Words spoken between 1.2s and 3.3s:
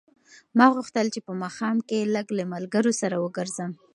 په ماښام کې لږ له ملګرو سره